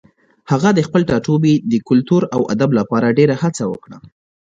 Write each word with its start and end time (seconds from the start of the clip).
هغه 0.51 0.69
د 0.73 0.79
خپل 0.87 1.01
ټاټوبي 1.09 1.53
د 1.71 1.73
کلتور 1.89 2.21
او 2.35 2.41
ادب 2.53 2.69
لپاره 2.79 3.15
ډېره 3.17 3.35
هڅه 3.43 3.63
وکړه. 3.71 3.97